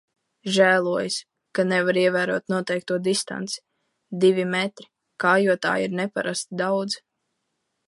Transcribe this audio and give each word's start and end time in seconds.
Žēlojas, 0.53 1.17
ka 1.57 1.65
nevar 1.71 1.99
ievērot 2.03 2.47
noteikto 2.53 2.97
distanci– 3.09 3.61
divi 4.25 4.47
metri, 4.55 4.89
kājotāju 5.25 5.89
ir 5.91 5.97
neparasti 6.03 6.61
daudz. 6.65 7.01